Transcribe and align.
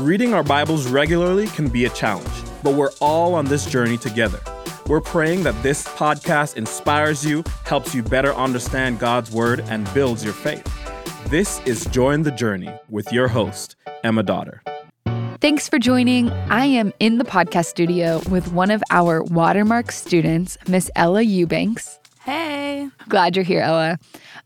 Reading 0.00 0.34
our 0.34 0.42
Bibles 0.42 0.86
regularly 0.86 1.46
can 1.46 1.68
be 1.68 1.86
a 1.86 1.88
challenge, 1.88 2.28
but 2.62 2.74
we're 2.74 2.90
all 3.00 3.34
on 3.34 3.46
this 3.46 3.64
journey 3.64 3.96
together. 3.96 4.38
We're 4.88 5.00
praying 5.00 5.44
that 5.44 5.60
this 5.62 5.88
podcast 5.88 6.58
inspires 6.58 7.24
you, 7.24 7.42
helps 7.64 7.94
you 7.94 8.02
better 8.02 8.34
understand 8.34 8.98
God's 8.98 9.30
Word, 9.30 9.60
and 9.68 9.92
builds 9.94 10.22
your 10.22 10.34
faith. 10.34 10.62
This 11.30 11.60
is 11.64 11.86
Join 11.86 12.24
the 12.24 12.30
Journey 12.30 12.70
with 12.90 13.10
your 13.10 13.26
host, 13.26 13.74
Emma 14.04 14.22
Dotter. 14.22 14.62
Thanks 15.40 15.66
for 15.66 15.78
joining. 15.78 16.28
I 16.30 16.66
am 16.66 16.92
in 17.00 17.16
the 17.16 17.24
podcast 17.24 17.66
studio 17.66 18.20
with 18.28 18.52
one 18.52 18.70
of 18.70 18.82
our 18.90 19.22
Watermark 19.22 19.92
students, 19.92 20.58
Miss 20.68 20.90
Ella 20.94 21.22
Eubanks. 21.22 21.98
Hey. 22.22 22.90
Glad 23.08 23.34
you're 23.34 23.46
here, 23.46 23.62
Ella. 23.62 23.98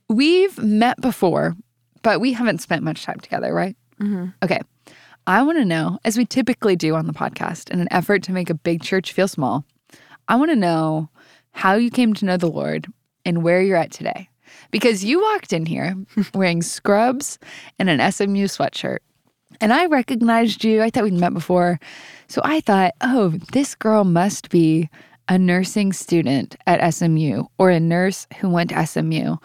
We've 0.09 0.57
met 0.59 1.01
before, 1.01 1.57
but 2.03 2.21
we 2.21 2.35
haven't 2.35 2.59
spent 2.59 2.85
much 2.85 3.03
time 3.03 3.19
together, 3.19 3.53
right? 3.53 3.77
Mm-hmm. 4.01 4.27
Okay. 4.45 4.61
I 5.31 5.43
want 5.43 5.59
to 5.59 5.65
know, 5.65 6.01
as 6.05 6.19
we 6.19 6.25
typically 6.25 6.75
do 6.75 6.97
on 6.97 7.07
the 7.07 7.13
podcast, 7.13 7.71
in 7.71 7.79
an 7.79 7.87
effort 7.93 8.25
to 8.25 8.33
make 8.33 8.51
a 8.51 8.55
big 8.55 8.83
church 8.83 9.13
feel 9.13 9.29
small, 9.29 9.65
I 10.27 10.35
want 10.35 10.51
to 10.51 10.57
know 10.57 11.09
how 11.53 11.75
you 11.75 11.89
came 11.89 12.15
to 12.15 12.25
know 12.25 12.37
the 12.37 12.51
Lord 12.51 12.89
and 13.25 13.45
where 13.45 13.63
you're 13.63 13.77
at 13.77 13.93
today. 13.93 14.29
Because 14.73 15.05
you 15.05 15.23
walked 15.23 15.53
in 15.53 15.67
here 15.67 15.95
wearing 16.35 16.63
scrubs 16.63 17.39
and 17.79 17.89
an 17.89 18.11
SMU 18.11 18.47
sweatshirt. 18.47 18.99
And 19.61 19.73
I 19.73 19.87
recognized 19.87 20.65
you. 20.65 20.83
I 20.83 20.91
thought 20.91 21.05
we'd 21.05 21.13
met 21.13 21.33
before. 21.33 21.79
So 22.27 22.41
I 22.43 22.61
thought, 22.61 22.95
oh, 23.01 23.29
this 23.53 23.77
girl 23.77 24.03
must 24.03 24.51
be 24.51 24.91
a 25.29 25.39
nursing 25.39 25.93
student 25.93 26.57
at 26.67 26.93
SMU 26.93 27.45
or 27.57 27.71
a 27.71 27.79
nurse 27.79 28.27
who 28.41 28.51
went 28.51 28.71
to 28.71 28.85
SMU. 28.85 29.37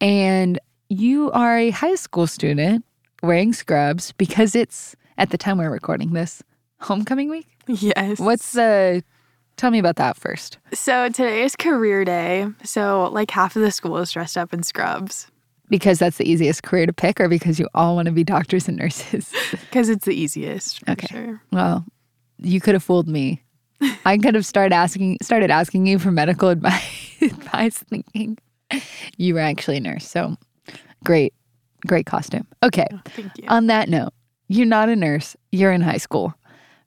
And 0.00 0.60
you 0.88 1.32
are 1.32 1.58
a 1.58 1.70
high 1.70 1.96
school 1.96 2.28
student 2.28 2.84
wearing 3.24 3.52
scrubs 3.52 4.12
because 4.12 4.54
it's 4.54 4.94
at 5.18 5.30
the 5.30 5.38
time 5.38 5.58
we're 5.58 5.70
recording 5.70 6.12
this 6.12 6.42
homecoming 6.80 7.28
week. 7.28 7.46
Yes. 7.66 8.18
What's 8.18 8.52
the 8.52 9.02
tell 9.56 9.70
me 9.70 9.78
about 9.78 9.96
that 9.96 10.16
first? 10.16 10.58
So 10.72 11.08
today 11.08 11.42
is 11.42 11.56
career 11.56 12.04
day. 12.04 12.46
So 12.64 13.08
like 13.12 13.30
half 13.30 13.56
of 13.56 13.62
the 13.62 13.70
school 13.70 13.96
is 13.98 14.10
dressed 14.12 14.36
up 14.36 14.52
in 14.52 14.62
scrubs 14.62 15.26
Because 15.70 15.98
that's 15.98 16.18
the 16.18 16.30
easiest 16.30 16.62
career 16.62 16.86
to 16.86 16.92
pick 16.92 17.18
or 17.20 17.28
because 17.28 17.58
you 17.58 17.68
all 17.74 17.96
want 17.96 18.06
to 18.06 18.12
be 18.12 18.24
doctors 18.24 18.68
and 18.68 18.76
nurses? 18.76 19.32
because 19.50 19.88
it's 19.88 20.04
the 20.04 20.14
easiest. 20.14 20.80
For 20.84 20.92
Okay. 20.92 21.06
Sure. 21.08 21.42
well, 21.52 21.84
you 22.38 22.60
could 22.60 22.74
have 22.74 22.84
fooled 22.84 23.08
me. 23.08 23.42
I 24.04 24.16
could 24.18 24.34
have 24.34 24.46
started 24.46 24.74
asking 24.74 25.18
started 25.22 25.50
asking 25.50 25.86
you 25.86 25.98
for 25.98 26.10
medical 26.10 26.48
advice, 26.48 27.16
advice 27.22 27.78
thinking 27.78 28.38
you 29.16 29.34
were 29.34 29.40
actually 29.40 29.76
a 29.78 29.80
nurse. 29.80 30.08
So 30.08 30.36
great, 31.04 31.34
great 31.86 32.06
costume. 32.06 32.46
Okay. 32.62 32.86
Oh, 32.92 33.00
thank 33.06 33.36
you. 33.38 33.44
On 33.48 33.66
that 33.66 33.88
note, 33.88 34.12
you're 34.48 34.66
not 34.66 34.88
a 34.88 34.96
nurse, 34.96 35.36
you're 35.52 35.72
in 35.72 35.80
high 35.82 35.96
school. 35.98 36.34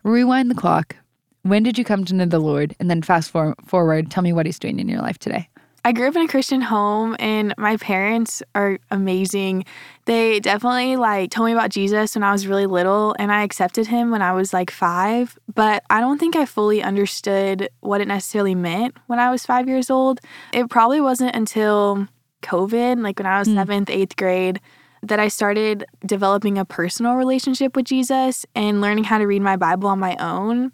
Rewind 0.03 0.49
the 0.49 0.55
clock. 0.55 0.95
When 1.43 1.63
did 1.63 1.77
you 1.77 1.83
come 1.85 2.05
to 2.05 2.13
know 2.15 2.25
the 2.25 2.39
Lord? 2.39 2.75
And 2.79 2.89
then 2.89 3.01
fast 3.01 3.31
for- 3.31 3.55
forward, 3.65 4.11
tell 4.11 4.23
me 4.23 4.33
what 4.33 4.45
he's 4.45 4.59
doing 4.59 4.79
in 4.79 4.87
your 4.89 5.01
life 5.01 5.17
today. 5.17 5.49
I 5.85 5.93
grew 5.93 6.09
up 6.09 6.15
in 6.17 6.23
a 6.23 6.27
Christian 6.27 6.59
home 6.59 7.15
and 7.19 7.53
my 7.57 7.77
parents 7.77 8.43
are 8.53 8.79
amazing. 8.91 9.63
They 10.05 10.41
definitely 10.41 10.97
like 10.97 11.31
told 11.31 11.45
me 11.47 11.53
about 11.53 11.69
Jesus 11.69 12.15
when 12.15 12.23
I 12.23 12.33
was 12.33 12.45
really 12.45 12.65
little 12.65 13.15
and 13.17 13.31
I 13.31 13.43
accepted 13.43 13.87
him 13.87 14.11
when 14.11 14.21
I 14.21 14.33
was 14.33 14.51
like 14.53 14.71
5, 14.71 15.39
but 15.55 15.83
I 15.89 16.01
don't 16.01 16.17
think 16.19 16.35
I 16.35 16.45
fully 16.45 16.83
understood 16.83 17.69
what 17.79 18.01
it 18.01 18.09
necessarily 18.09 18.55
meant 18.55 18.97
when 19.07 19.19
I 19.19 19.31
was 19.31 19.45
5 19.45 19.69
years 19.69 19.89
old. 19.89 20.19
It 20.53 20.69
probably 20.69 20.99
wasn't 20.99 21.33
until 21.35 22.07
COVID, 22.43 23.01
like 23.01 23.17
when 23.17 23.25
I 23.25 23.39
was 23.39 23.47
Mm. 23.47 23.55
7th, 23.55 23.89
8th 23.89 24.17
grade, 24.17 24.59
that 25.03 25.19
I 25.19 25.27
started 25.27 25.85
developing 26.05 26.57
a 26.57 26.65
personal 26.65 27.15
relationship 27.15 27.75
with 27.75 27.85
Jesus 27.85 28.45
and 28.55 28.81
learning 28.81 29.05
how 29.05 29.17
to 29.17 29.25
read 29.25 29.41
my 29.41 29.55
Bible 29.55 29.89
on 29.89 29.99
my 29.99 30.15
own. 30.17 30.71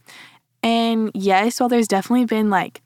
And 0.63 1.11
yes, 1.13 1.59
while 1.59 1.69
there's 1.69 1.87
definitely 1.87 2.25
been 2.25 2.49
like 2.49 2.81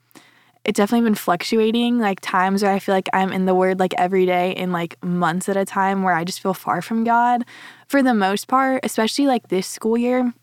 it's 0.66 0.78
definitely 0.78 1.06
been 1.06 1.16
fluctuating 1.16 2.00
like 2.00 2.20
times 2.20 2.62
where 2.62 2.72
i 2.72 2.80
feel 2.80 2.94
like 2.94 3.10
i'm 3.14 3.32
in 3.32 3.46
the 3.46 3.56
word 3.56 3.80
like 3.80 3.94
every 3.98 4.26
day 4.26 4.52
in 4.52 4.72
like 4.72 5.02
months 5.04 5.48
at 5.50 5.58
a 5.58 5.66
time 5.66 6.04
where 6.04 6.14
i 6.14 6.24
just 6.24 6.42
feel 6.42 6.54
far 6.54 6.82
from 6.82 7.04
god 7.04 7.44
for 7.88 8.04
the 8.04 8.14
most 8.14 8.48
part 8.48 8.82
especially 8.84 9.26
like 9.26 9.48
this 9.48 9.66
school 9.66 9.98
year 9.98 10.34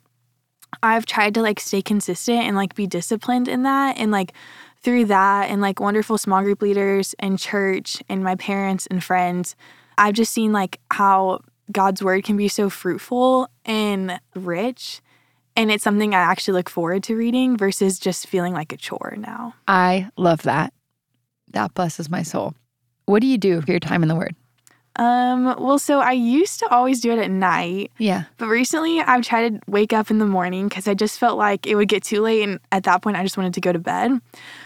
i've 0.83 1.07
tried 1.07 1.35
to 1.35 1.43
like 1.43 1.61
stay 1.61 1.83
consistent 1.83 2.41
and 2.41 2.57
like 2.57 2.75
be 2.75 2.87
disciplined 2.87 3.47
in 3.47 3.63
that 3.63 3.97
and 3.99 4.11
like 4.11 4.33
through 4.83 5.05
that 5.05 5.51
and 5.51 5.61
like 5.61 5.81
wonderful 5.81 6.17
small 6.17 6.43
group 6.43 6.63
leaders 6.63 7.15
and 7.19 7.39
church 7.39 8.03
and 8.09 8.25
my 8.25 8.35
parents 8.35 8.87
and 8.87 9.05
friends 9.05 9.55
i've 9.99 10.15
just 10.15 10.33
seen 10.33 10.53
like 10.53 10.81
how 10.91 11.41
god's 11.73 12.03
word 12.03 12.25
can 12.25 12.37
be 12.37 12.49
so 12.49 12.71
fruitful 12.71 13.49
and 13.65 14.21
rich 14.35 15.01
and 15.57 15.71
it's 15.71 15.85
something 15.85 16.15
i 16.15 16.19
actually 16.19 16.55
look 16.55 16.69
forward 16.71 17.03
to 17.03 17.17
reading 17.17 17.57
versus 17.57 17.99
just 17.99 18.27
feeling 18.27 18.53
like 18.53 18.73
a 18.73 18.77
chore 18.77 19.15
now 19.19 19.55
I 19.69 20.11
love 20.17 20.43
that. 20.43 20.73
That 21.53 21.75
blesses 21.75 22.11
my 22.11 22.23
soul. 22.23 22.55
What 23.07 23.21
do 23.21 23.27
you 23.27 23.39
do 23.39 23.61
for 23.61 23.71
your 23.71 23.81
time 23.81 24.03
in 24.03 24.09
the 24.09 24.15
Word? 24.17 24.35
Um, 24.99 25.55
well, 25.59 25.79
so 25.79 26.01
I 26.01 26.13
used 26.13 26.59
to 26.61 26.69
always 26.69 27.01
do 27.01 27.13
it 27.13 27.19
at 27.19 27.31
night, 27.31 27.91
Yeah. 27.99 28.25
but 28.39 28.47
recently 28.49 29.01
I've 29.01 29.23
tried 29.23 29.49
to 29.55 29.71
wake 29.71 29.93
up 29.93 30.11
in 30.11 30.19
the 30.19 30.27
morning 30.27 30.69
because 30.69 30.89
I 30.89 30.95
just 30.95 31.19
felt 31.19 31.37
like 31.39 31.67
it 31.67 31.75
would 31.75 31.89
get 31.89 32.03
too 32.03 32.21
late, 32.23 32.43
and 32.43 32.59
at 32.73 32.85
that 32.85 33.03
point 33.03 33.17
I 33.17 33.23
just 33.23 33.37
wanted 33.37 33.55
to 33.55 33.61
go 33.61 33.73
to 33.73 33.79
bed. 33.79 34.13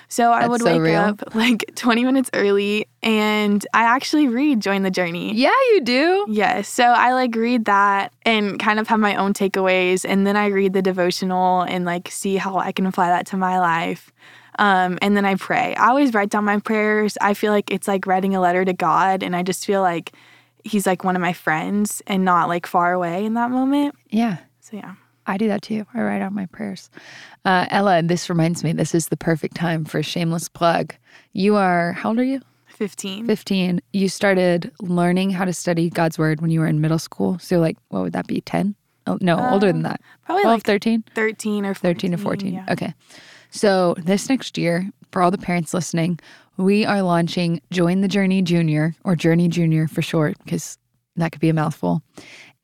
So 0.08 0.32
I 0.32 0.40
That's 0.40 0.50
would 0.50 0.60
so 0.62 0.66
wake 0.72 0.82
real. 0.82 1.00
up 1.00 1.22
like 1.34 1.70
20 1.76 2.04
minutes 2.04 2.30
early, 2.34 2.86
and 3.02 3.64
I 3.74 3.82
actually 3.84 4.28
read 4.28 4.60
Join 4.60 4.82
the 4.82 4.90
Journey. 4.90 5.34
Yeah, 5.34 5.50
you 5.72 5.80
do. 5.82 6.26
Yes. 6.28 6.68
So 6.68 6.84
I 6.84 7.12
like 7.12 7.34
read 7.34 7.64
that 7.66 8.12
and 8.24 8.58
kind 8.58 8.78
of 8.80 8.88
have 8.88 8.98
my 9.00 9.14
own 9.16 9.32
takeaways. 9.34 10.04
And 10.08 10.26
then 10.26 10.36
I 10.36 10.46
read 10.46 10.72
the 10.72 10.82
devotional 10.82 11.62
and 11.62 11.84
like 11.84 12.08
see 12.10 12.36
how 12.36 12.56
I 12.58 12.72
can 12.72 12.86
apply 12.86 13.08
that 13.08 13.26
to 13.28 13.36
my 13.36 13.58
life. 13.60 14.12
Um, 14.60 14.98
and 15.02 15.16
then 15.16 15.24
I 15.24 15.34
pray. 15.34 15.74
I 15.74 15.88
always 15.88 16.12
write 16.14 16.28
down 16.30 16.44
my 16.44 16.58
prayers. 16.60 17.16
I 17.20 17.34
feel 17.34 17.50
like 17.52 17.70
it's 17.72 17.88
like 17.88 18.06
writing 18.06 18.34
a 18.36 18.40
letter 18.40 18.64
to 18.64 18.72
God. 18.72 19.22
And 19.24 19.34
I 19.34 19.42
just 19.42 19.64
feel 19.66 19.80
like 19.80 20.12
He's 20.62 20.86
like 20.86 21.02
one 21.02 21.16
of 21.16 21.22
my 21.22 21.32
friends 21.32 22.02
and 22.06 22.22
not 22.24 22.48
like 22.48 22.66
far 22.66 22.92
away 22.92 23.24
in 23.24 23.34
that 23.34 23.50
moment. 23.50 23.94
Yeah. 24.10 24.36
So 24.60 24.76
yeah. 24.76 24.94
I 25.26 25.38
do 25.38 25.48
that 25.48 25.62
too. 25.62 25.86
I 25.94 26.02
write 26.02 26.20
out 26.22 26.32
my 26.32 26.46
prayers. 26.46 26.90
Uh, 27.44 27.64
Ella, 27.70 28.02
this 28.02 28.28
reminds 28.28 28.62
me, 28.62 28.72
this 28.74 28.94
is 28.94 29.08
the 29.08 29.16
perfect 29.16 29.54
time 29.56 29.84
for 29.86 29.98
a 29.98 30.02
shameless 30.02 30.48
plug. 30.50 30.94
You 31.32 31.56
are, 31.56 31.92
how 31.92 32.10
old 32.10 32.18
are 32.18 32.24
you? 32.24 32.40
15. 32.66 33.26
15. 33.26 33.80
You 33.92 34.08
started 34.08 34.70
learning 34.80 35.30
how 35.30 35.44
to 35.46 35.52
study 35.52 35.88
God's 35.88 36.18
word 36.18 36.40
when 36.42 36.50
you 36.50 36.60
were 36.60 36.66
in 36.66 36.80
middle 36.80 36.98
school. 36.98 37.38
So, 37.38 37.58
like, 37.58 37.76
what 37.88 38.02
would 38.02 38.12
that 38.14 38.26
be? 38.26 38.40
10? 38.40 38.74
Oh, 39.06 39.18
no, 39.20 39.38
older 39.50 39.68
than 39.68 39.76
Um, 39.76 39.82
that. 39.84 40.00
Probably 40.26 40.42
12, 40.44 40.56
like 40.58 40.64
13? 40.64 41.04
13 41.14 41.64
or 41.66 41.74
14. 41.74 41.94
13 41.94 42.14
or 42.14 42.18
14. 42.18 42.52
yeah. 42.54 42.64
Okay. 42.70 42.94
So, 43.50 43.94
this 43.98 44.28
next 44.28 44.56
year, 44.56 44.90
for 45.10 45.22
all 45.22 45.30
the 45.30 45.38
parents 45.38 45.74
listening, 45.74 46.20
we 46.56 46.84
are 46.84 47.02
launching 47.02 47.60
Join 47.70 48.00
the 48.00 48.08
Journey 48.08 48.42
Junior 48.42 48.94
or 49.04 49.16
Journey 49.16 49.48
Junior 49.48 49.88
for 49.88 50.02
short, 50.02 50.36
because 50.44 50.78
that 51.16 51.32
could 51.32 51.40
be 51.40 51.48
a 51.48 51.54
mouthful. 51.54 52.02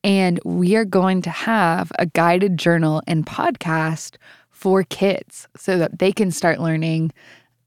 And 0.05 0.39
we 0.45 0.77
are 0.77 0.85
going 0.85 1.23
to 1.23 1.31
have 1.31 1.91
a 1.99 2.07
guided 2.07 2.57
journal 2.57 3.03
and 3.07 3.27
podcast 3.27 4.17
for 4.51 4.85
kids 4.85 5.49
so 5.57 5.79
that 5.79 5.99
they 5.99 6.13
can 6.13 6.31
start 6.31 6.61
learning 6.61 7.13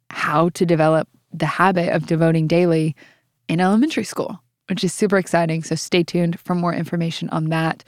how 0.10 0.50
to 0.50 0.66
develop 0.66 1.08
the 1.34 1.46
habit 1.46 1.90
of 1.90 2.08
devoting 2.08 2.48
daily 2.48 2.96
in 3.48 3.60
elementary 3.60 4.04
school, 4.04 4.42
which 4.70 4.84
is 4.84 4.94
super 4.94 5.18
exciting. 5.18 5.64
So 5.64 5.76
stay 5.76 6.04
tuned 6.04 6.40
for 6.40 6.56
more 6.56 6.74
information 6.74 7.30
on 7.30 7.50
that. 7.50 7.84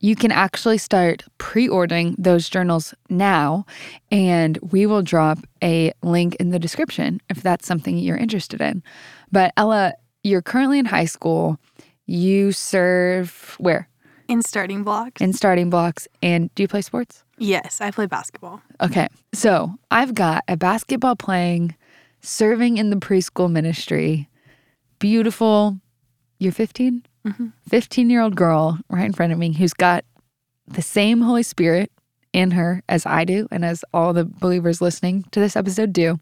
You 0.00 0.14
can 0.14 0.30
actually 0.30 0.78
start 0.78 1.24
pre 1.38 1.68
ordering 1.68 2.14
those 2.18 2.48
journals 2.48 2.94
now, 3.08 3.64
and 4.10 4.58
we 4.62 4.86
will 4.86 5.02
drop 5.02 5.38
a 5.62 5.92
link 6.02 6.34
in 6.36 6.50
the 6.50 6.58
description 6.58 7.20
if 7.30 7.42
that's 7.42 7.66
something 7.66 7.96
you're 7.96 8.16
interested 8.16 8.60
in. 8.60 8.82
But 9.32 9.52
Ella, 9.56 9.94
you're 10.22 10.42
currently 10.42 10.78
in 10.78 10.86
high 10.86 11.06
school. 11.06 11.58
You 12.06 12.52
serve 12.52 13.56
where? 13.58 13.88
In 14.28 14.42
starting 14.42 14.82
blocks. 14.82 15.20
In 15.20 15.32
starting 15.32 15.70
blocks. 15.70 16.06
And 16.22 16.54
do 16.54 16.62
you 16.62 16.68
play 16.68 16.82
sports? 16.82 17.24
yes, 17.38 17.80
I 17.80 17.90
play 17.90 18.06
basketball. 18.06 18.62
Okay. 18.80 19.08
So 19.34 19.74
I've 19.90 20.14
got 20.14 20.42
a 20.48 20.56
basketball 20.56 21.16
playing, 21.16 21.74
serving 22.22 22.78
in 22.78 22.90
the 22.90 22.96
preschool 22.96 23.50
ministry, 23.50 24.28
beautiful, 24.98 25.78
you're 26.38 26.52
15? 26.52 27.04
Mhm. 27.26 27.52
15 27.68 28.08
year 28.10 28.20
old 28.20 28.36
girl 28.36 28.78
right 28.88 29.04
in 29.04 29.12
front 29.12 29.32
of 29.32 29.38
me 29.38 29.52
who's 29.52 29.74
got 29.74 30.04
the 30.68 30.82
same 30.82 31.20
Holy 31.22 31.42
Spirit 31.42 31.90
in 32.32 32.52
her 32.52 32.82
as 32.88 33.06
I 33.06 33.24
do 33.24 33.48
and 33.50 33.64
as 33.64 33.84
all 33.92 34.12
the 34.12 34.24
believers 34.24 34.80
listening 34.80 35.24
to 35.32 35.40
this 35.40 35.56
episode 35.56 35.92
do. 35.92 36.18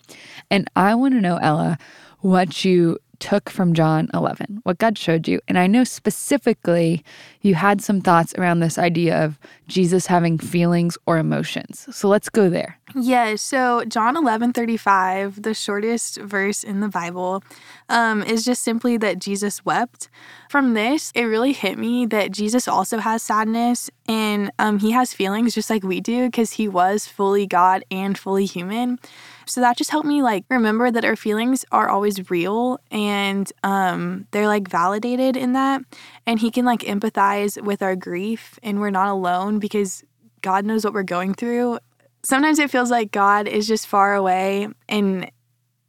And 0.50 0.68
I 0.76 0.94
want 0.94 1.14
to 1.14 1.20
know, 1.20 1.36
Ella, 1.36 1.78
what 2.20 2.64
you 2.64 2.98
took 3.18 3.50
from 3.50 3.74
John 3.74 4.08
11, 4.14 4.60
what 4.64 4.78
God 4.78 4.98
showed 4.98 5.28
you. 5.28 5.40
And 5.48 5.58
I 5.58 5.66
know 5.66 5.84
specifically 5.84 7.04
you 7.44 7.54
had 7.54 7.82
some 7.82 8.00
thoughts 8.00 8.34
around 8.38 8.60
this 8.60 8.78
idea 8.78 9.22
of 9.22 9.38
Jesus 9.68 10.06
having 10.06 10.38
feelings 10.38 10.96
or 11.06 11.18
emotions. 11.18 11.86
So 11.94 12.08
let's 12.08 12.30
go 12.30 12.48
there. 12.48 12.78
Yeah, 12.96 13.36
so 13.36 13.84
John 13.84 14.16
11 14.16 14.52
35, 14.54 15.42
the 15.42 15.52
shortest 15.52 16.18
verse 16.20 16.64
in 16.64 16.80
the 16.80 16.88
Bible, 16.88 17.42
um, 17.90 18.22
is 18.22 18.44
just 18.44 18.62
simply 18.62 18.96
that 18.98 19.18
Jesus 19.18 19.64
wept. 19.64 20.08
From 20.48 20.74
this, 20.74 21.12
it 21.14 21.24
really 21.24 21.52
hit 21.52 21.76
me 21.76 22.06
that 22.06 22.30
Jesus 22.30 22.66
also 22.66 22.98
has 22.98 23.22
sadness 23.22 23.90
and 24.06 24.50
um, 24.58 24.78
he 24.78 24.92
has 24.92 25.12
feelings 25.12 25.54
just 25.54 25.68
like 25.68 25.82
we 25.82 26.00
do 26.00 26.26
because 26.26 26.52
he 26.52 26.68
was 26.68 27.06
fully 27.06 27.46
God 27.46 27.84
and 27.90 28.16
fully 28.16 28.46
human. 28.46 28.98
So 29.46 29.60
that 29.60 29.76
just 29.76 29.90
helped 29.90 30.06
me 30.06 30.22
like 30.22 30.44
remember 30.48 30.90
that 30.90 31.04
our 31.04 31.16
feelings 31.16 31.64
are 31.72 31.88
always 31.88 32.30
real 32.30 32.80
and 32.90 33.50
um, 33.62 34.26
they're 34.30 34.46
like 34.46 34.68
validated 34.68 35.36
in 35.36 35.52
that. 35.52 35.82
And 36.26 36.38
he 36.38 36.50
can 36.50 36.64
like 36.64 36.80
empathize 36.80 37.33
with 37.62 37.82
our 37.82 37.96
grief 37.96 38.58
and 38.62 38.80
we're 38.80 38.90
not 38.90 39.08
alone 39.08 39.58
because 39.58 40.04
God 40.42 40.64
knows 40.64 40.84
what 40.84 40.94
we're 40.94 41.02
going 41.02 41.34
through 41.34 41.78
sometimes 42.24 42.58
it 42.58 42.70
feels 42.70 42.90
like 42.90 43.12
God 43.12 43.46
is 43.46 43.68
just 43.68 43.86
far 43.86 44.14
away 44.14 44.68
and 44.88 45.30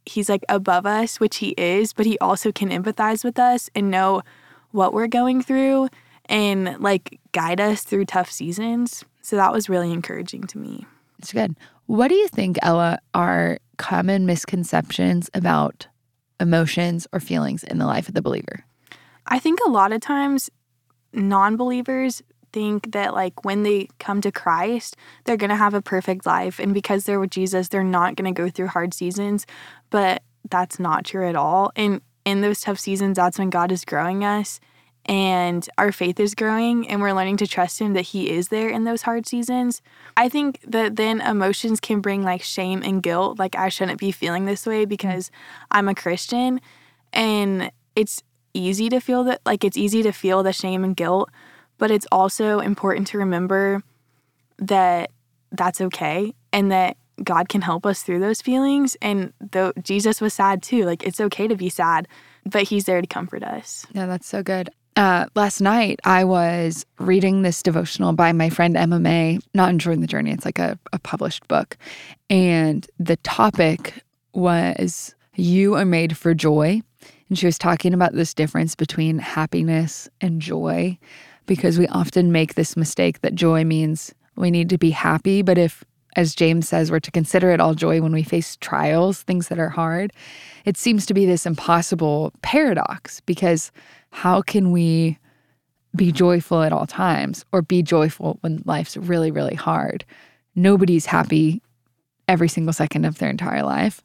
he's 0.04 0.28
like 0.28 0.44
above 0.48 0.86
us, 0.86 1.18
which 1.18 1.38
he 1.38 1.48
is, 1.58 1.92
but 1.92 2.06
he 2.06 2.18
also 2.18 2.52
can 2.52 2.70
empathize 2.70 3.24
with 3.24 3.38
us 3.38 3.68
and 3.74 3.90
know 3.90 4.22
what 4.70 4.92
we're 4.92 5.08
going 5.08 5.42
through 5.42 5.88
and 6.26 6.78
like 6.80 7.18
guide 7.32 7.60
us 7.60 7.82
through 7.82 8.04
tough 8.04 8.30
seasons. 8.30 9.04
So 9.22 9.36
that 9.36 9.52
was 9.52 9.68
really 9.68 9.90
encouraging 9.90 10.44
to 10.44 10.58
me. 10.58 10.86
It's 11.18 11.32
good. 11.32 11.56
What 11.86 12.08
do 12.08 12.14
you 12.14 12.28
think, 12.28 12.58
Ella, 12.62 12.98
are 13.14 13.58
common 13.78 14.26
misconceptions 14.26 15.30
about 15.34 15.86
emotions 16.38 17.06
or 17.12 17.20
feelings 17.20 17.64
in 17.64 17.78
the 17.78 17.86
life 17.86 18.08
of 18.08 18.14
the 18.14 18.22
believer? 18.22 18.64
I 19.26 19.38
think 19.38 19.58
a 19.64 19.70
lot 19.70 19.92
of 19.92 20.00
times 20.00 20.50
non 21.12 21.56
believers 21.56 22.22
think 22.52 22.92
that 22.92 23.12
like 23.12 23.44
when 23.44 23.64
they 23.64 23.88
come 23.98 24.20
to 24.22 24.32
Christ, 24.32 24.96
they're 25.24 25.36
going 25.36 25.50
to 25.50 25.56
have 25.56 25.74
a 25.74 25.82
perfect 25.82 26.24
life. 26.24 26.58
And 26.58 26.72
because 26.72 27.04
they're 27.04 27.20
with 27.20 27.30
Jesus, 27.30 27.68
they're 27.68 27.84
not 27.84 28.16
going 28.16 28.32
to 28.32 28.42
go 28.42 28.48
through 28.48 28.68
hard 28.68 28.94
seasons, 28.94 29.46
but 29.90 30.22
that's 30.48 30.78
not 30.78 31.04
true 31.04 31.28
at 31.28 31.36
all. 31.36 31.70
And 31.76 32.00
in 32.24 32.40
those 32.40 32.60
tough 32.62 32.78
seasons, 32.78 33.16
that's 33.16 33.38
when 33.38 33.50
God 33.50 33.70
is 33.72 33.84
growing 33.84 34.24
us. 34.24 34.58
And 35.04 35.68
our 35.78 35.92
faith 35.92 36.18
is 36.18 36.34
growing 36.34 36.88
and 36.88 37.00
we're 37.00 37.12
learning 37.12 37.36
to 37.36 37.46
trust 37.46 37.78
him 37.78 37.92
that 37.92 38.00
he 38.06 38.30
is 38.30 38.48
there 38.48 38.68
in 38.68 38.84
those 38.84 39.02
hard 39.02 39.26
seasons. 39.26 39.82
I 40.16 40.28
think 40.28 40.58
that 40.66 40.96
then 40.96 41.20
emotions 41.20 41.78
can 41.78 42.00
bring 42.00 42.24
like 42.24 42.42
shame 42.42 42.82
and 42.82 43.02
guilt, 43.02 43.38
like 43.38 43.54
I 43.54 43.68
shouldn't 43.68 44.00
be 44.00 44.10
feeling 44.10 44.46
this 44.46 44.66
way 44.66 44.84
because 44.84 45.30
I'm 45.70 45.88
a 45.88 45.94
Christian. 45.94 46.60
And 47.12 47.70
it's 47.94 48.22
easy 48.56 48.88
to 48.88 49.00
feel 49.00 49.24
that 49.24 49.40
like 49.44 49.64
it's 49.64 49.76
easy 49.76 50.02
to 50.02 50.12
feel 50.12 50.42
the 50.42 50.52
shame 50.52 50.82
and 50.82 50.96
guilt 50.96 51.30
but 51.78 51.90
it's 51.90 52.06
also 52.10 52.60
important 52.60 53.06
to 53.08 53.18
remember 53.18 53.82
that 54.58 55.10
that's 55.52 55.80
okay 55.80 56.34
and 56.52 56.72
that 56.72 56.96
God 57.22 57.48
can 57.48 57.62
help 57.62 57.86
us 57.86 58.02
through 58.02 58.20
those 58.20 58.42
feelings. 58.42 58.96
And 59.00 59.32
though 59.40 59.72
Jesus 59.82 60.20
was 60.20 60.34
sad 60.34 60.62
too, 60.62 60.84
like 60.84 61.02
it's 61.04 61.20
okay 61.20 61.48
to 61.48 61.56
be 61.56 61.68
sad, 61.68 62.08
but 62.44 62.64
he's 62.64 62.84
there 62.84 63.00
to 63.00 63.06
comfort 63.06 63.42
us. 63.42 63.86
Yeah, 63.92 64.06
that's 64.06 64.26
so 64.26 64.42
good. 64.42 64.70
Uh, 64.96 65.26
last 65.34 65.60
night, 65.60 66.00
I 66.04 66.24
was 66.24 66.86
reading 66.98 67.42
this 67.42 67.62
devotional 67.62 68.14
by 68.14 68.32
my 68.32 68.48
friend 68.48 68.76
Emma 68.78 68.98
May, 68.98 69.38
not 69.52 69.68
in 69.68 69.78
Join 69.78 70.00
the 70.00 70.06
Journey. 70.06 70.30
It's 70.30 70.46
like 70.46 70.58
a, 70.58 70.78
a 70.92 70.98
published 70.98 71.46
book. 71.48 71.76
And 72.30 72.86
the 72.98 73.16
topic 73.18 74.02
was 74.32 75.14
You 75.34 75.74
are 75.74 75.84
made 75.84 76.16
for 76.16 76.32
joy. 76.32 76.80
And 77.28 77.38
she 77.38 77.46
was 77.46 77.58
talking 77.58 77.92
about 77.92 78.12
this 78.12 78.34
difference 78.34 78.74
between 78.74 79.18
happiness 79.18 80.08
and 80.20 80.40
joy 80.40 80.98
because 81.46 81.78
we 81.78 81.86
often 81.88 82.32
make 82.32 82.54
this 82.54 82.76
mistake 82.76 83.20
that 83.20 83.34
joy 83.34 83.64
means 83.64 84.14
we 84.36 84.50
need 84.50 84.68
to 84.70 84.78
be 84.78 84.90
happy. 84.90 85.42
But 85.42 85.58
if, 85.58 85.84
as 86.14 86.34
James 86.34 86.68
says, 86.68 86.90
we're 86.90 87.00
to 87.00 87.10
consider 87.10 87.50
it 87.50 87.60
all 87.60 87.74
joy 87.74 88.00
when 88.00 88.12
we 88.12 88.22
face 88.22 88.56
trials, 88.56 89.22
things 89.22 89.48
that 89.48 89.58
are 89.58 89.68
hard, 89.68 90.12
it 90.64 90.76
seems 90.76 91.06
to 91.06 91.14
be 91.14 91.26
this 91.26 91.46
impossible 91.46 92.32
paradox 92.42 93.20
because 93.20 93.72
how 94.10 94.42
can 94.42 94.70
we 94.70 95.18
be 95.94 96.12
joyful 96.12 96.62
at 96.62 96.72
all 96.72 96.86
times 96.86 97.44
or 97.52 97.62
be 97.62 97.82
joyful 97.82 98.38
when 98.40 98.62
life's 98.66 98.96
really, 98.96 99.30
really 99.30 99.54
hard? 99.54 100.04
Nobody's 100.54 101.06
happy 101.06 101.62
every 102.28 102.48
single 102.48 102.72
second 102.72 103.04
of 103.04 103.18
their 103.18 103.30
entire 103.30 103.62
life. 103.62 104.02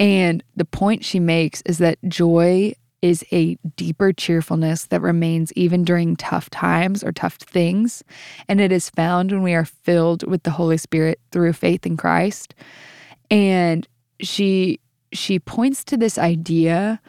And 0.00 0.42
the 0.56 0.64
point 0.64 1.04
she 1.04 1.20
makes 1.20 1.60
is 1.66 1.78
that 1.78 1.98
joy 2.08 2.72
is 3.02 3.24
a 3.32 3.56
deeper 3.76 4.12
cheerfulness 4.12 4.86
that 4.86 5.00
remains 5.00 5.52
even 5.52 5.84
during 5.84 6.16
tough 6.16 6.50
times 6.50 7.04
or 7.04 7.12
tough 7.12 7.36
things. 7.36 8.02
And 8.48 8.60
it 8.60 8.72
is 8.72 8.90
found 8.90 9.30
when 9.30 9.42
we 9.42 9.54
are 9.54 9.64
filled 9.64 10.26
with 10.26 10.42
the 10.42 10.50
Holy 10.50 10.78
Spirit 10.78 11.20
through 11.30 11.52
faith 11.52 11.86
in 11.86 11.96
Christ. 11.96 12.54
And 13.30 13.86
she 14.20 14.80
she 15.12 15.38
points 15.38 15.82
to 15.84 15.96
this 15.96 16.18
idea 16.18 17.00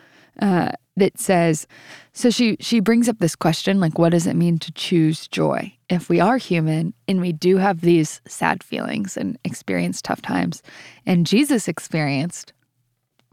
uh, 0.41 0.71
that 0.95 1.19
says, 1.19 1.67
so 2.13 2.29
she 2.29 2.57
she 2.59 2.79
brings 2.79 3.07
up 3.07 3.19
this 3.19 3.35
question 3.35 3.79
like, 3.79 3.97
what 3.97 4.09
does 4.09 4.27
it 4.27 4.35
mean 4.35 4.59
to 4.59 4.71
choose 4.73 5.27
joy? 5.27 5.73
If 5.89 6.09
we 6.09 6.19
are 6.19 6.37
human 6.37 6.93
and 7.07 7.21
we 7.21 7.31
do 7.31 7.57
have 7.57 7.81
these 7.81 8.21
sad 8.27 8.63
feelings 8.63 9.17
and 9.17 9.37
experience 9.43 10.01
tough 10.01 10.21
times, 10.21 10.61
and 11.05 11.25
Jesus 11.25 11.67
experienced 11.67 12.53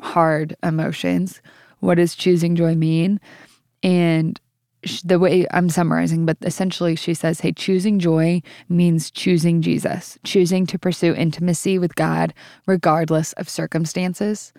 hard 0.00 0.56
emotions, 0.62 1.40
what 1.80 1.96
does 1.96 2.14
choosing 2.14 2.56
joy 2.56 2.74
mean? 2.74 3.20
And 3.82 4.40
the 5.04 5.18
way 5.18 5.46
I'm 5.50 5.68
summarizing, 5.68 6.24
but 6.24 6.36
essentially 6.42 6.94
she 6.94 7.14
says, 7.14 7.40
hey, 7.40 7.52
choosing 7.52 7.98
joy 7.98 8.42
means 8.68 9.10
choosing 9.10 9.60
Jesus, 9.60 10.18
choosing 10.24 10.66
to 10.66 10.78
pursue 10.78 11.14
intimacy 11.14 11.78
with 11.78 11.96
God 11.96 12.32
regardless 12.66 13.32
of 13.34 13.48
circumstances, 13.48 14.52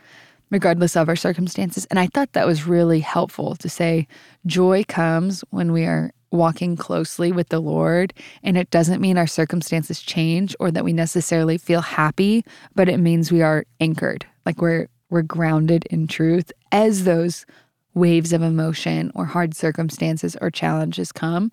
regardless 0.52 0.98
of 0.98 1.08
our 1.08 1.16
circumstances. 1.16 1.86
And 1.90 2.00
I 2.00 2.08
thought 2.08 2.34
that 2.34 2.48
was 2.48 2.68
really 2.68 3.00
helpful 3.00 3.56
to 3.56 3.70
say 3.70 4.08
joy 4.46 4.84
comes 4.88 5.44
when 5.52 5.72
we 5.72 5.86
are 5.86 6.12
walking 6.32 6.76
closely 6.76 7.32
with 7.32 7.50
the 7.50 7.62
Lord. 7.62 8.14
And 8.44 8.58
it 8.58 8.70
doesn't 8.70 9.02
mean 9.02 9.18
our 9.18 9.28
circumstances 9.28 10.02
change 10.02 10.56
or 10.60 10.70
that 10.72 10.84
we 10.84 10.94
necessarily 10.94 11.58
feel 11.58 11.82
happy, 11.82 12.46
but 12.76 12.90
it 12.90 13.00
means 13.00 13.32
we 13.32 13.42
are 13.42 13.66
anchored, 13.80 14.26
like 14.46 14.62
we're 14.62 14.88
we're 15.10 15.22
grounded 15.22 15.86
in 15.90 16.08
truth 16.08 16.52
as 16.72 17.04
those 17.04 17.46
waves 17.94 18.34
of 18.34 18.42
emotion 18.42 19.12
or 19.16 19.26
hard 19.26 19.56
circumstances 19.56 20.38
or 20.42 20.50
challenges 20.50 21.12
come. 21.12 21.52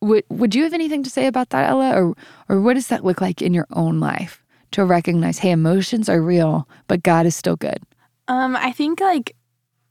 Would 0.00 0.24
would 0.28 0.54
you 0.54 0.62
have 0.64 0.74
anything 0.74 1.02
to 1.02 1.10
say 1.10 1.26
about 1.26 1.50
that, 1.50 1.68
Ella? 1.68 1.90
Or 1.90 2.14
or 2.48 2.60
what 2.60 2.74
does 2.74 2.88
that 2.88 3.04
look 3.04 3.20
like 3.20 3.42
in 3.42 3.54
your 3.54 3.66
own 3.72 3.98
life 3.98 4.44
to 4.72 4.84
recognize, 4.84 5.38
hey, 5.38 5.50
emotions 5.50 6.08
are 6.08 6.20
real, 6.20 6.68
but 6.86 7.02
God 7.02 7.26
is 7.26 7.34
still 7.34 7.56
good? 7.56 7.78
Um, 8.28 8.54
I 8.54 8.72
think 8.72 9.00
like 9.00 9.34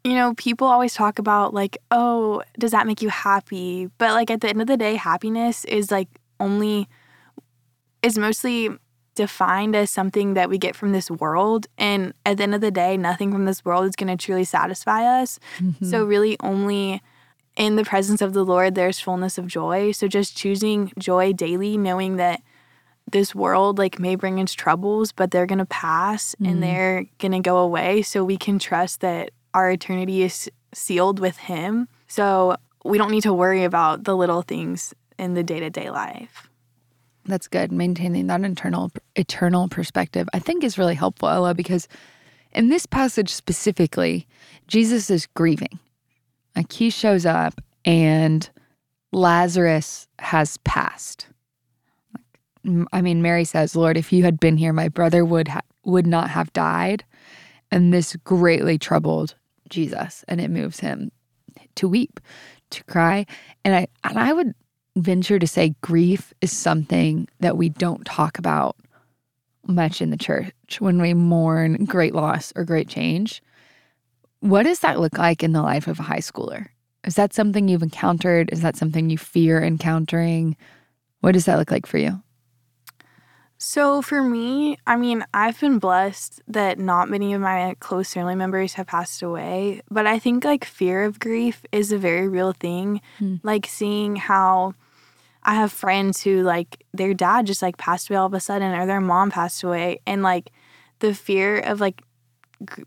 you 0.03 0.13
know, 0.13 0.33
people 0.35 0.67
always 0.67 0.93
talk 0.93 1.19
about 1.19 1.53
like, 1.53 1.77
oh, 1.91 2.41
does 2.57 2.71
that 2.71 2.87
make 2.87 3.01
you 3.01 3.09
happy? 3.09 3.89
But 3.97 4.13
like 4.13 4.31
at 4.31 4.39
the 4.39 4.47
end 4.47 4.61
of 4.61 4.67
the 4.67 4.77
day, 4.77 4.95
happiness 4.95 5.65
is 5.65 5.91
like 5.91 6.07
only 6.39 6.87
is 8.01 8.17
mostly 8.17 8.69
defined 9.17 9.75
as 9.75 9.89
something 9.89 10.35
that 10.35 10.49
we 10.49 10.59
get 10.59 10.75
from 10.75 10.91
this 10.91 11.09
world. 11.09 11.65
And 11.77 12.13
at 12.25 12.37
the 12.37 12.43
end 12.43 12.55
of 12.55 12.61
the 12.61 12.71
day, 12.71 12.95
nothing 12.95 13.31
from 13.31 13.45
this 13.45 13.65
world 13.65 13.85
is 13.85 13.95
going 13.95 14.15
to 14.15 14.25
truly 14.25 14.43
satisfy 14.43 15.21
us. 15.21 15.39
Mm-hmm. 15.57 15.85
So, 15.85 16.05
really, 16.05 16.37
only 16.39 17.01
in 17.55 17.75
the 17.75 17.83
presence 17.83 18.21
of 18.21 18.33
the 18.33 18.45
Lord, 18.45 18.75
there's 18.75 18.99
fullness 18.99 19.39
of 19.39 19.47
joy. 19.47 19.91
So, 19.91 20.07
just 20.07 20.37
choosing 20.37 20.93
joy 20.99 21.33
daily, 21.33 21.77
knowing 21.77 22.17
that 22.17 22.41
this 23.11 23.33
world 23.33 23.79
like 23.79 23.99
may 23.99 24.15
bring 24.15 24.37
its 24.37 24.53
troubles, 24.53 25.11
but 25.11 25.31
they're 25.31 25.47
going 25.47 25.57
to 25.57 25.65
pass 25.65 26.35
mm-hmm. 26.35 26.45
and 26.45 26.63
they're 26.63 27.05
going 27.17 27.31
to 27.31 27.39
go 27.39 27.57
away. 27.57 28.03
So, 28.03 28.23
we 28.23 28.37
can 28.37 28.59
trust 28.59 29.01
that 29.01 29.31
our 29.55 29.71
eternity 29.71 30.21
is 30.21 30.49
sealed 30.73 31.19
with 31.19 31.37
Him. 31.37 31.87
So, 32.07 32.55
we 32.85 32.99
don't 32.99 33.11
need 33.11 33.23
to 33.23 33.33
worry 33.33 33.63
about 33.63 34.03
the 34.03 34.15
little 34.15 34.43
things 34.43 34.93
in 35.17 35.33
the 35.33 35.43
day 35.43 35.59
to 35.59 35.71
day 35.71 35.89
life. 35.89 36.47
That's 37.27 37.47
good. 37.47 37.71
Maintaining 37.71 38.27
that 38.27 38.43
internal 38.43 38.91
eternal 39.15 39.67
perspective, 39.67 40.27
I 40.33 40.39
think, 40.39 40.63
is 40.63 40.77
really 40.77 40.95
helpful, 40.95 41.29
Ella, 41.29 41.53
because 41.53 41.87
in 42.53 42.69
this 42.69 42.85
passage 42.85 43.33
specifically, 43.33 44.27
Jesus 44.67 45.09
is 45.09 45.27
grieving. 45.27 45.79
Like 46.55 46.71
he 46.71 46.89
shows 46.89 47.25
up 47.25 47.61
and 47.85 48.49
Lazarus 49.11 50.07
has 50.19 50.57
passed. 50.57 51.27
I 52.91 53.01
mean, 53.01 53.21
Mary 53.21 53.45
says, 53.45 53.75
"Lord, 53.75 53.97
if 53.97 54.11
you 54.11 54.23
had 54.23 54.39
been 54.39 54.57
here, 54.57 54.73
my 54.73 54.89
brother 54.89 55.23
would 55.23 55.49
ha- 55.49 55.61
would 55.85 56.07
not 56.07 56.29
have 56.29 56.51
died." 56.53 57.05
And 57.71 57.93
this 57.93 58.15
greatly 58.23 58.77
troubled 58.77 59.35
Jesus, 59.69 60.23
and 60.27 60.41
it 60.41 60.49
moves 60.49 60.79
him 60.79 61.11
to 61.75 61.87
weep, 61.87 62.19
to 62.71 62.83
cry. 62.85 63.25
And 63.63 63.75
I 63.75 63.87
and 64.03 64.19
I 64.19 64.33
would 64.33 64.53
venture 64.97 65.39
to 65.39 65.47
say 65.47 65.75
grief 65.81 66.33
is 66.41 66.55
something 66.55 67.27
that 67.39 67.57
we 67.57 67.69
don't 67.69 68.05
talk 68.05 68.37
about 68.37 68.75
much 69.65 70.01
in 70.01 70.09
the 70.09 70.17
church 70.17 70.53
when 70.79 71.01
we 71.01 71.13
mourn 71.13 71.85
great 71.85 72.15
loss 72.15 72.53
or 72.55 72.63
great 72.63 72.87
change. 72.87 73.41
What 74.39 74.63
does 74.63 74.79
that 74.79 74.99
look 74.99 75.17
like 75.17 75.43
in 75.43 75.51
the 75.51 75.61
life 75.61 75.87
of 75.87 75.99
a 75.99 76.03
high 76.03 76.19
schooler 76.19 76.67
Is 77.05 77.15
that 77.15 77.33
something 77.33 77.67
you've 77.67 77.83
encountered? 77.83 78.51
Is 78.51 78.61
that 78.61 78.75
something 78.75 79.09
you 79.09 79.17
fear 79.17 79.61
encountering? 79.61 80.55
What 81.21 81.33
does 81.33 81.45
that 81.45 81.57
look 81.57 81.71
like 81.71 81.85
for 81.85 81.97
you? 81.97 82.21
So 83.59 84.03
for 84.03 84.21
me, 84.21 84.77
I 84.85 84.97
mean, 84.97 85.25
I've 85.33 85.59
been 85.59 85.79
blessed 85.79 86.41
that 86.47 86.77
not 86.77 87.09
many 87.09 87.33
of 87.33 87.41
my 87.41 87.75
close 87.79 88.13
family 88.13 88.35
members 88.35 88.73
have 88.73 88.85
passed 88.85 89.23
away, 89.23 89.81
but 89.89 90.05
I 90.05 90.19
think 90.19 90.45
like 90.45 90.63
fear 90.63 91.03
of 91.03 91.19
grief 91.19 91.65
is 91.71 91.91
a 91.91 91.97
very 91.97 92.27
real 92.27 92.53
thing. 92.53 93.01
Hmm. 93.17 93.37
Like 93.41 93.65
seeing 93.65 94.15
how 94.15 94.75
I 95.47 95.55
have 95.55 95.71
friends 95.71 96.21
who 96.21 96.43
like 96.43 96.83
their 96.93 97.13
dad 97.13 97.47
just 97.47 97.61
like 97.61 97.77
passed 97.77 98.09
away 98.09 98.17
all 98.17 98.25
of 98.25 98.33
a 98.33 98.39
sudden 98.41 98.77
or 98.77 98.85
their 98.85 98.99
mom 98.99 99.31
passed 99.31 99.63
away 99.63 100.01
and 100.05 100.21
like 100.21 100.51
the 100.99 101.13
fear 101.13 101.59
of 101.59 101.79
like 101.79 102.01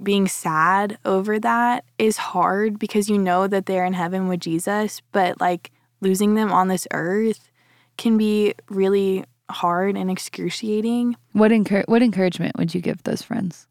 being 0.03 0.29
sad 0.29 0.99
over 1.07 1.39
that 1.39 1.85
is 1.99 2.19
hard 2.19 2.79
because 2.79 3.09
you 3.09 3.17
know 3.17 3.47
that 3.47 3.65
they're 3.65 3.87
in 3.87 3.95
heaven 3.95 4.29
with 4.29 4.41
Jesus, 4.41 5.01
but 5.11 5.41
like 5.41 5.71
losing 6.03 6.35
them 6.35 6.53
on 6.53 6.69
this 6.69 6.87
earth 6.93 7.51
can 7.97 8.19
be 8.19 8.55
really 8.69 9.25
hard 9.51 9.97
and 9.97 10.11
excruciating. 10.11 11.17
What 11.33 11.53
encour- 11.53 11.89
what 11.89 12.03
encouragement 12.03 12.59
would 12.59 12.75
you 12.75 12.83
give 12.83 13.03
those 13.05 13.23
friends? 13.23 13.69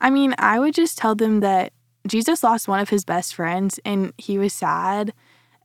I 0.00 0.10
mean, 0.10 0.34
I 0.38 0.60
would 0.60 0.74
just 0.74 0.96
tell 0.96 1.16
them 1.16 1.40
that 1.40 1.72
Jesus 2.06 2.44
lost 2.44 2.68
one 2.68 2.78
of 2.78 2.90
his 2.90 3.04
best 3.04 3.34
friends 3.34 3.80
and 3.84 4.12
he 4.16 4.38
was 4.38 4.52
sad 4.52 5.12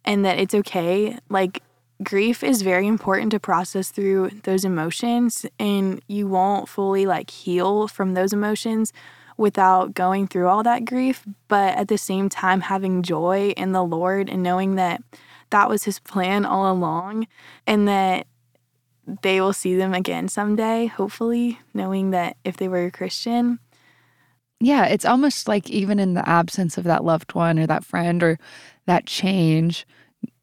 and 0.06 0.26
that 0.26 0.40
it's 0.40 0.56
okay. 0.56 1.20
Like, 1.30 1.62
grief 2.04 2.44
is 2.44 2.62
very 2.62 2.88
important 2.88 3.32
to 3.32 3.40
process 3.40 3.90
through 3.92 4.30
those 4.44 4.66
emotions 4.66 5.46
and 5.60 6.02
you 6.08 6.28
won't 6.28 6.68
fully 6.68 7.06
like 7.06 7.30
heal 7.30 7.88
from 7.88 8.14
those 8.14 8.34
emotions 8.34 8.92
without 9.38 9.94
going 9.94 10.28
through 10.28 10.48
all 10.48 10.64
that 10.64 10.86
grief 10.86 11.26
but 11.48 11.76
at 11.78 11.88
the 11.88 11.98
same 11.98 12.30
time 12.30 12.62
having 12.62 13.02
joy 13.02 13.54
in 13.58 13.72
the 13.72 13.84
lord 13.84 14.30
and 14.30 14.44
knowing 14.44 14.76
that 14.76 15.02
that 15.50 15.70
was 15.70 15.84
his 15.84 16.00
plan 16.00 16.46
all 16.46 16.72
along 16.72 17.28
and 17.68 17.88
that 17.88 18.28
they 19.24 19.42
will 19.42 19.54
see 19.54 19.76
them 19.76 19.94
again 19.94 20.28
someday 20.28 20.86
hopefully 20.86 21.60
knowing 21.74 22.12
that 22.12 22.38
if 22.44 22.58
they 22.58 22.68
were 22.68 22.86
a 22.86 22.92
christian. 22.92 23.60
Yeah, 24.64 24.86
it's 24.86 25.06
almost 25.06 25.48
like 25.48 25.72
even 25.72 25.98
in 25.98 26.14
the 26.14 26.28
absence 26.30 26.78
of 26.78 26.84
that 26.84 27.04
loved 27.04 27.34
one 27.34 27.58
or 27.58 27.66
that 27.66 27.84
friend 27.84 28.22
or 28.22 28.38
that 28.86 29.08
change, 29.08 29.88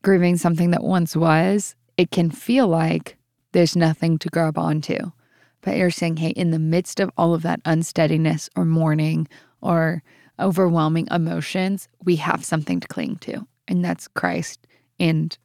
grieving 0.03 0.37
something 0.37 0.71
that 0.71 0.83
once 0.83 1.17
was, 1.17 1.75
it 1.97 2.11
can 2.11 2.31
feel 2.31 2.69
like 2.69 3.17
there's 3.53 3.77
nothing 3.77 4.19
to 4.19 4.29
grab 4.29 4.59
onto. 4.59 5.13
But 5.63 5.77
you're 5.77 5.91
saying, 5.91 6.19
hey, 6.19 6.31
in 6.31 6.51
the 6.51 6.59
midst 6.59 7.01
of 7.01 7.11
all 7.17 7.35
of 7.35 7.43
that 7.43 7.61
unsteadiness 7.65 8.49
or 8.57 8.65
mourning 8.65 9.29
or 9.61 10.03
overwhelming 10.39 11.09
emotions, 11.11 11.89
we 12.05 12.17
have 12.17 12.45
something 12.45 12.81
to 12.81 12.89
cling 12.89 13.17
to. 13.17 13.47
And 13.67 13.85
that's 13.85 14.09
Christ 14.09 14.67
and 15.01 15.37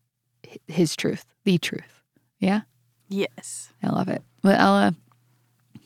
his 0.68 0.96
truth, 0.96 1.26
the 1.44 1.58
truth. 1.58 2.02
Yeah, 2.40 2.62
yes 3.10 3.72
I 3.82 3.90
love 3.90 4.08
it. 4.10 4.22
Well, 4.44 4.60
Ella, 4.60 4.96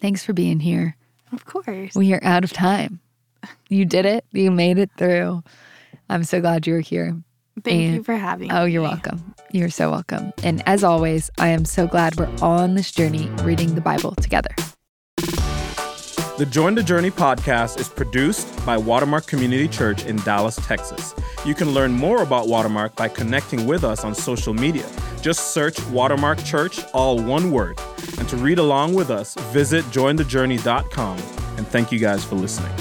thanks 0.02 0.24
for 0.24 0.34
being 0.34 0.60
here. 0.60 0.98
of 1.32 1.46
course 1.46 1.96
We 1.96 2.14
are 2.14 2.24
out 2.24 2.44
of 2.44 2.52
time. 2.52 3.00
You 3.70 3.86
did 3.86 4.06
it. 4.06 4.26
You 4.32 4.52
made 4.52 4.78
it 4.78 4.90
through. 4.98 5.44
I'm 6.10 6.24
so 6.24 6.42
glad 6.42 6.68
you 6.68 6.74
were 6.74 6.80
here. 6.80 7.16
Thank 7.64 7.82
and- 7.86 7.96
you 7.96 8.04
for 8.04 8.16
having 8.16 8.52
Oh, 8.52 8.56
me 8.56 8.60
Oh, 8.62 8.66
you're 8.66 8.82
welcome. 8.82 9.34
You're 9.52 9.70
so 9.70 9.90
welcome. 9.92 10.34
And 10.44 10.62
as 10.68 10.84
always, 10.84 11.30
I 11.38 11.50
am 11.50 11.64
so 11.66 11.88
glad 11.88 12.16
we're 12.18 12.30
all 12.42 12.60
on 12.60 12.76
this 12.76 12.92
journey 12.92 13.30
reading 13.44 13.76
the 13.76 13.82
Bible 13.82 14.14
together. 14.16 14.50
The 16.38 16.46
Join 16.46 16.76
the 16.76 16.84
Journey 16.84 17.10
podcast 17.10 17.80
is 17.80 17.90
produced 17.90 18.64
by 18.64 18.78
Watermark 18.78 19.26
Community 19.26 19.68
Church 19.68 20.06
in 20.06 20.18
Dallas, 20.18 20.56
Texas. 20.68 21.16
You 21.46 21.56
can 21.56 21.72
learn 21.72 21.94
more 21.94 22.22
about 22.22 22.48
Watermark 22.48 22.96
by 22.96 23.08
connecting 23.08 23.66
with 23.66 23.84
us 23.84 24.04
on 24.04 24.14
social 24.14 24.54
media. 24.54 24.86
Just 25.22 25.52
search 25.54 25.84
Watermark 25.88 26.44
Church, 26.44 26.80
all 26.94 27.18
one 27.20 27.50
word. 27.52 27.80
And 28.20 28.30
to 28.30 28.38
read 28.38 28.60
along 28.60 28.94
with 28.94 29.10
us, 29.10 29.34
visit 29.52 29.84
jointhejourney.com. 29.86 31.18
And 31.58 31.68
thank 31.68 31.92
you 31.92 31.98
guys 31.98 32.24
for 32.24 32.36
listening. 32.36 32.72